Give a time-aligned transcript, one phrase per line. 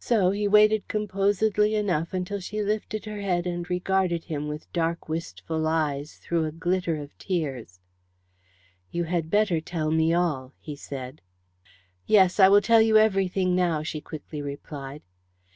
[0.00, 5.08] So he waited composedly enough until she lifted her head and regarded him with dark
[5.08, 7.78] wistful eyes through a glitter of tears.
[8.90, 11.20] "You had better tell me all," he said.
[12.04, 15.02] "Yes, I will tell you everything now," she quickly replied.